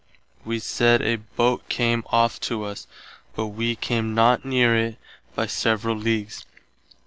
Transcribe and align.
Wee 0.43 0.57
said 0.57 1.03
a 1.03 1.17
boat 1.17 1.69
came 1.69 2.01
off 2.07 2.39
to 2.41 2.63
us, 2.63 2.87
but 3.35 3.49
[wee] 3.49 3.75
came 3.75 4.15
not 4.15 4.43
near 4.43 4.75
itt 4.75 4.97
by 5.35 5.45
several 5.45 5.95
leagues. 5.95 6.43